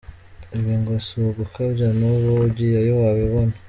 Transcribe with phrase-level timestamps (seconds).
[0.57, 3.53] Ibi ngo si ugukabya, n’ubu ugiyeyo wabibona.